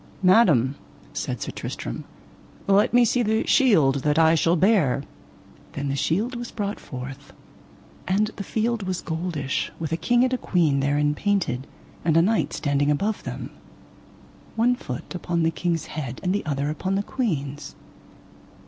Madam, 0.23 0.73
said 1.13 1.43
Sir 1.43 1.51
Tristram, 1.51 2.05
let 2.65 2.91
me 2.91 3.05
see 3.05 3.21
the 3.21 3.45
shield 3.45 3.97
that 4.01 4.17
I 4.17 4.33
shall 4.33 4.55
bear. 4.55 5.03
Then 5.73 5.89
the 5.89 5.95
shield 5.95 6.33
was 6.35 6.49
brought 6.49 6.79
forth, 6.79 7.33
and 8.07 8.31
the 8.35 8.43
field 8.43 8.81
was 8.81 9.03
goldish, 9.03 9.71
with 9.77 9.91
a 9.91 9.97
king 9.97 10.23
and 10.23 10.33
a 10.33 10.39
queen 10.39 10.79
therein 10.79 11.13
painted, 11.13 11.67
and 12.03 12.17
a 12.17 12.21
knight 12.23 12.51
standing 12.51 12.89
above 12.89 13.21
them, 13.21 13.51
[one 14.55 14.75
foot] 14.75 15.13
upon 15.13 15.43
the 15.43 15.51
king's 15.51 15.85
head, 15.85 16.19
and 16.23 16.33
the 16.33 16.43
other 16.47 16.71
upon 16.71 16.95
the 16.95 17.03
queen's. 17.03 17.75